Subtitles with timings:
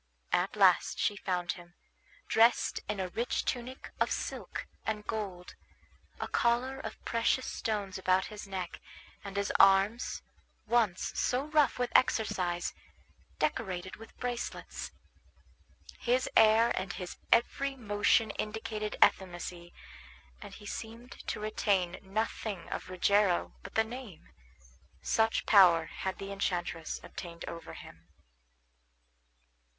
[0.33, 1.75] At last she found him,
[2.27, 5.53] dressed in a rich tunic of silk and gold,
[6.19, 8.79] a collar of precious stones about his neck,
[9.23, 10.23] and his arms,
[10.65, 12.73] once so rough with exercise,
[13.37, 14.91] decorated with bracelets.
[15.99, 19.71] His air and his every motion indicated effeminacy,
[20.41, 24.29] and he seemed to retain nothing of Rogero but the name;
[25.03, 28.07] such power had the enchantress obtained over him.